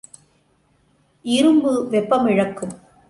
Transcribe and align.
இரும்பு 1.25 1.87
வெப்பம் 1.87 2.27
இழக்கும். 2.27 2.73